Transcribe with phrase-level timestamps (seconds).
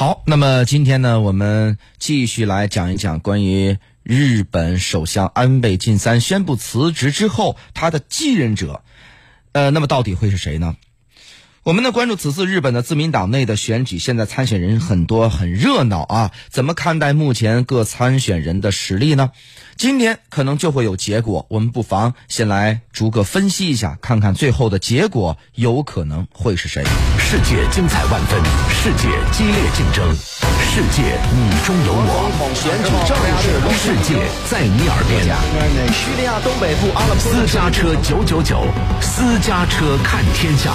[0.00, 8.82] 好，那么今天呢，我们继续来讲一讲关于日本首相安倍晋三宣布辞职之后，他的继任者，
[9.52, 10.74] 呃，那么到底会是谁呢？
[11.64, 16.32] 我们呢关注此次日本的自民党内的选举，现在参选人很多，很热闹啊。
[16.48, 19.32] 怎么看待目前各参选人的实力呢？
[19.80, 26.84] 今天可能就会有结果，我们不妨先来逐个分析一下，看看最后的结果有可能会是谁。
[27.18, 28.38] 世界精彩万分，
[28.68, 34.20] 世界激烈竞争，世界你中有我，选举正式世界
[34.50, 35.24] 在你耳边。
[35.94, 38.66] 叙利亚东北部阿勒颇私家车九九九，
[39.00, 40.74] 私家车看天下。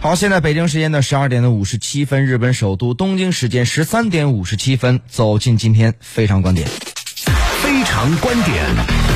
[0.00, 6.68] 好，现在北京时间的十二点的五十七分，日本首都东京时间十三点五十七分，走进今天非常观点。
[7.60, 9.07] 非常观点。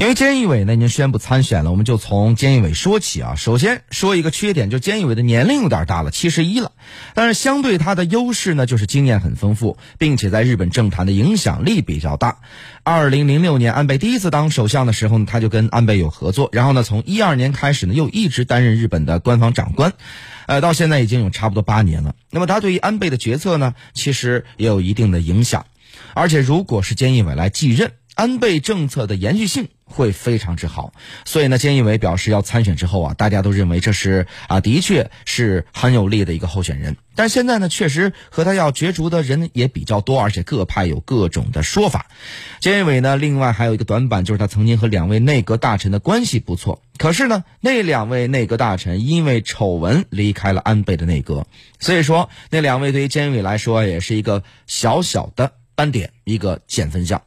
[0.00, 3.34] 因为菅义伟呢已经宣布参选了，我们就从菅义伟说起啊。
[3.34, 6.72] 首先说一个缺点，就菅义伟的年龄有点大了，七十一了。
[7.12, 12.38] 但是相对他的优势呢，就是经验很丰富，并且在日本政坛的影响力比较大。
[12.82, 16.48] 二零零六年安倍第一次当首相的时候呢，他就跟安倍有合作。
[16.50, 19.92] 然后呢，从一二年开始呢，又一直担任日本的官方长官，
[20.46, 22.14] 呃，到现在已经有差不多八年了。
[22.30, 25.66] 那么他对于安倍的决策呢，其实也有一定的影响。
[26.14, 29.68] 而且如果是菅义伟来继任，安倍政策的延续性。
[29.92, 30.92] 会非常之好，
[31.24, 36.96] 所以呢，菅义伟表示要参选之后啊，大家都认为这是啊，的确是很有利的一个候选人。
[37.16, 42.06] 但现在呢，确实和他要角逐的人也比较多，而且各派有各种的说法。
[42.60, 46.80] 菅义伟呢，另外还有一个短板，就是他曾经和两位内阁大臣的关系不错。
[46.96, 51.48] 可是呢，那两位内阁大臣因为丑闻离开了安倍的内阁，
[51.80, 57.22] 所以说那两位对于菅义伟来说也是一个小小的斑点，一个减分项。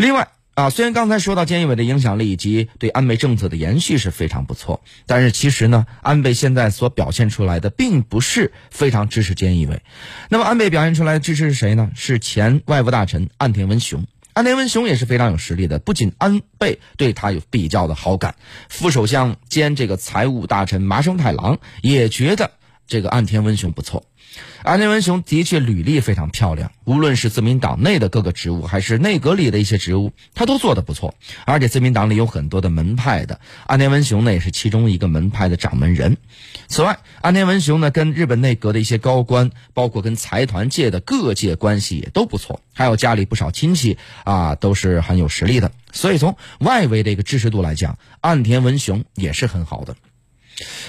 [0.00, 0.28] 另外。
[0.54, 9.80] 啊，虽然刚才说到菅义伟的影响力以及对安倍政策的延续是非常不错，但是其实呢，安倍现在所表现出来的并不是非常支持菅义伟。
[10.28, 11.90] 那么，安倍表现出来的支持是谁呢？
[11.94, 14.04] 是前外务大臣岸田文雄。
[14.34, 18.34] 岸田文雄也是非常有实力的，不仅安倍对他有比较的好感，
[18.68, 22.50] 副首相兼这个财务大臣麻生太郎也觉得
[22.90, 24.04] 这个岸田文雄不错。
[24.62, 31.14] 岸田文雄的确履历非常漂亮，无论是自民党内的各个职务，还是内阁里的一些职务，他都做得不错。
[31.46, 36.16] 而且自民党里有很多的门派的，岸田文雄呢也是其中一个门派的掌门人。
[36.66, 45.70] 此外，岸田文雄呢跟日本内阁的一些高官，包括跟财团界的各界关系也都不错，还有家里不少亲戚啊都是很有实力的。
[45.92, 49.94] 所以从外围的一个支持度来讲，岸田文雄也是很好的。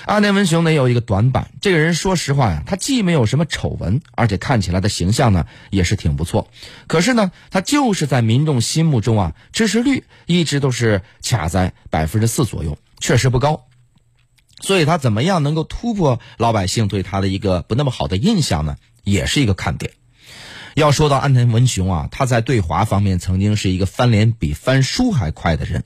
[0.06, 6.50] 阿田文雄呢有一个短板，这个人说实话呀，他既没有什么丑闻，而且看起来的形象呢也是挺不错。
[6.88, 13.68] 可是呢，他就是在民众心目中啊，支持率一直都是卡在百分之四左右，确实不高。
[14.60, 18.76] 所以他怎么样能够突破老百姓对他的一个不那么好的印象呢？
[19.04, 19.94] 也是一个看点。
[20.76, 25.84] 要说到安田文雄啊，他在对华方面曾经是一个翻脸比翻书还快的人。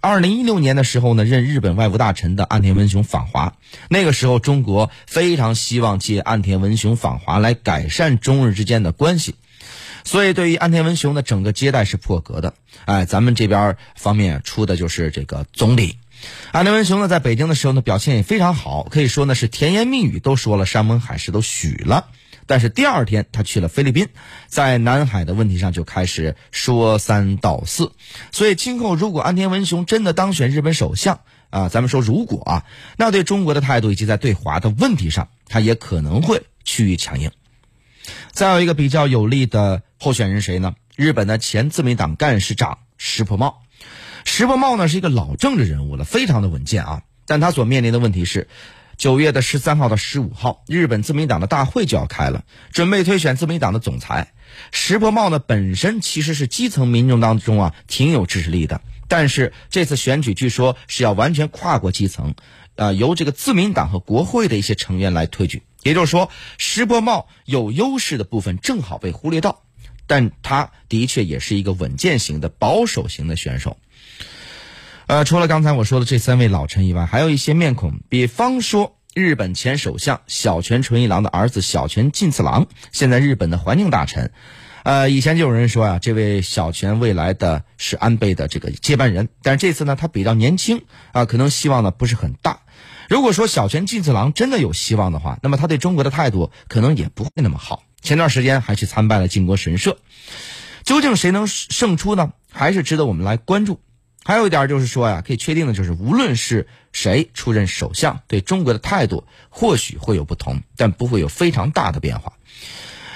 [0.00, 3.54] 二零一六年的时候呢，任日本外务大臣的岸田文雄访华，
[3.88, 9.34] 那个时候中国非常希望借岸田文雄访华来改善中日之间的关系，
[10.04, 12.54] 所以对于岸田文雄的整个接待是破格的。
[12.84, 15.98] 哎，咱们这边方面出的就是这个总理。
[16.52, 22.06] 安田文雄呢，在北京的时候呢，表现也非常好，可以说呢是甜言蜜语都说了，山盟海誓都许了。
[22.46, 24.08] 但是第二天他去了菲律宾，
[24.46, 27.92] 在南海的问题上就开始说三道四，
[28.30, 31.20] 所以今后如果安田文雄真的当选日本首相
[31.50, 32.64] 啊，咱们说如果啊，
[32.96, 37.30] 那对中国的态度以及在对华的问题上，他也可能会趋于强硬。
[38.30, 40.74] 再有一个比较有利的候选人谁呢？
[40.94, 43.62] 日本的前自民党干事长石破茂。
[44.24, 48.48] 石破茂呢是一个老政治人物了，非常的稳健啊，但他所面临的问题是。
[48.96, 54.32] 九月的十三号到十五号，日本自民党的大会就要开了，准备推选自民党的总裁。
[54.72, 62.34] 石破茂呢，本身其实是基层民众当中啊挺有支持力的，但是这次选举据说是要完全跨过基层，
[62.76, 65.62] 啊，由这个自民党和国会的一些成员来推举。
[65.82, 69.62] 也就是说，石破茂有优势的部分正好被忽略到，
[70.06, 73.76] 但他的确也是一个稳健型的保守型的选手。
[75.06, 84.32] 呃，除了刚才我说的这三位老臣以外，还有一些面孔，比方说日本前首相小泉纯一郎的儿子小泉进次郎，现在日本的环境大臣。
[84.82, 90.82] 呃，以前就有人说啊，这位小泉未来的是安倍的这个接班人，但是这次呢，他比较年轻
[91.12, 92.62] 啊，可能希望呢不是很大。
[93.08, 97.84] 如果说小泉进次郎真的有希望的话，那么他对中国的态度可能也不会那么好。
[98.02, 99.98] 前段时间还去参拜了靖国神社，
[100.82, 102.32] 究竟谁能胜出呢？
[102.50, 103.80] 还是值得我们来关注。
[104.26, 112.32] 还有一点就是说呀，可以确定的就是，无论是谁出任首相，对中国的态度或许会有不同，但不会有非常大的变化。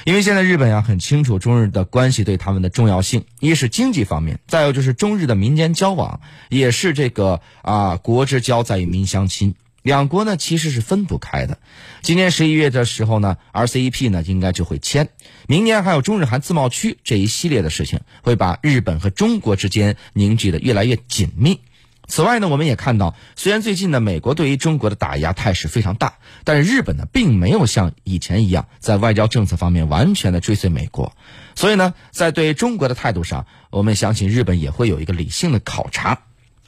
[0.05, 11.59] 因为现在日本呀很清楚中日的关系对他们的重要性，一是经济方面，再有就是中日的民间交往也是这个啊国之交在于民相亲，两国呢其实是分不开的。
[12.03, 15.09] 今年十一月的时候呢，RCEP 呢应该就会签，
[15.47, 21.61] 明年还有中日韩自贸区这一系列的事情，会把日本和中国之间凝聚的越来越紧密。
[22.09, 31.13] 此外呢，我们也看到，虽然最近呢，美国对于中国的打压态势非常大，但是日本呢，并没有像以前一样在外交政策方面完全的追随美国，
[31.55, 36.23] 所以呢，在对中国的态度上，我们相信日本也会有一个理性的考察。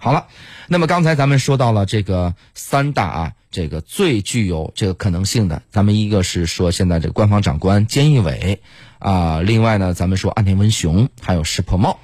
[0.05, 0.27] 好了，
[0.67, 8.61] 那么刚才咱们说到了这个三大啊，这个最具有这个可能性的，咱们一个是说现在这个官方长官菅义伟
[8.99, 12.01] 啊，另外呢，咱们说岸田文雄还有石破茂。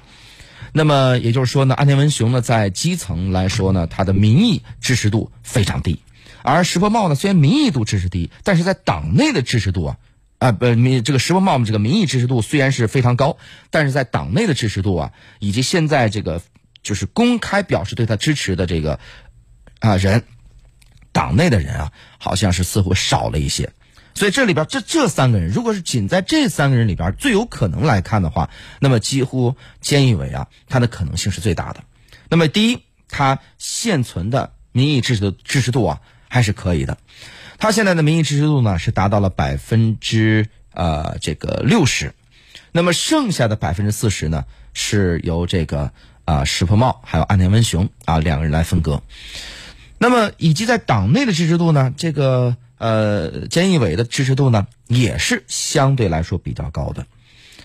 [0.71, 5.99] 那么也就是说呢，岸田文雄呢，在基层来说呢，他的民意支持度非常低，
[6.41, 9.97] 而石破茂呢，虽然民意度支持低，但是在党内的支持度啊，
[10.37, 13.35] 啊不，民这个石破茂这个民意支持度虽然是非常高，
[13.71, 16.41] 但是在党内的支持度啊，以及现在这个
[16.83, 18.99] 就是公开表示对他支持的这个
[19.79, 20.23] 啊人，
[21.11, 23.71] 党内的人啊，好像是似乎少了一些。
[24.15, 28.49] 所以这里边这这三个人，如果是仅在这三个人里边最有可能来看的话，
[28.79, 31.83] 那么几乎菅义伟啊，他的可能性是最大的。
[32.27, 36.97] 那么第一，他现存的民意支持的支持度啊还是可以的，
[37.59, 42.13] 他现在的民意支持度呢是达到了百分之呃这个六十，
[42.73, 44.43] 那么剩下的百分之四十呢
[44.73, 45.93] 是由这个
[46.29, 49.01] 啊石破茂还有岸田文雄啊两个人来分割。
[49.97, 52.55] 那么以及在党内的支持度呢，这个。
[52.79, 57.05] 呃，菅义伟的支持度呢，也是相对来说比较高的。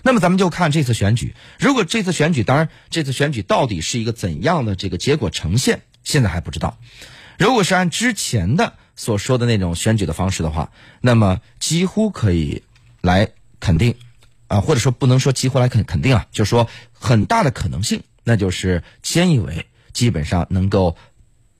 [0.03, 6.77] 那么咱们就看这次选举，如果这次选举，当然这次选举到底是一个怎样的这个结果呈现，现在还不知道。
[7.39, 10.69] 如果是按之前的所说的那种选举的方式的话，
[10.99, 12.63] 那么几乎可以
[12.99, 13.29] 来
[13.61, 13.95] 肯定，
[14.49, 20.97] 啊，或者说不能说几乎来肯肯定啊，就是说很大的可能性，那就是菅义伟基本上能够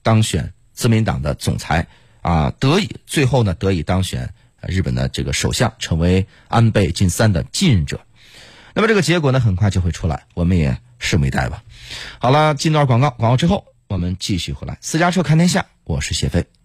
[0.02, 1.86] 当选自民党的总裁。
[2.20, 8.00] 啊，得以最后呢，得以当选日本的这个首相，成为安倍晋三的继任者。
[8.74, 11.62] 那么这个结果呢，很快就会出来，我们也拭目以待吧。
[12.18, 14.76] 好了，进段广告，广告之后我们继续回来。
[14.80, 16.55] 私家车看天下，我是谢飞。